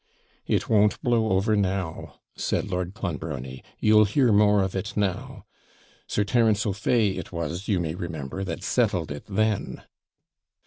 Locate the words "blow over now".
1.03-2.19